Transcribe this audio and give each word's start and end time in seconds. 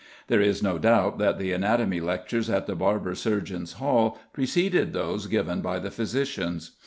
There 0.29 0.41
is 0.41 0.63
no 0.63 0.79
doubt 0.79 1.19
that 1.19 1.37
the 1.37 1.51
anatomy 1.53 1.99
lectures 2.01 2.49
at 2.49 2.65
the 2.65 2.73
Barber 2.75 3.13
Surgeons' 3.13 3.73
Hall 3.73 4.17
preceded 4.33 4.93
those 4.93 5.27
given 5.27 5.61
by 5.61 5.77
the 5.77 5.91
physicians. 5.91 6.71